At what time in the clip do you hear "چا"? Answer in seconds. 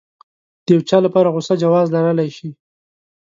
0.89-0.97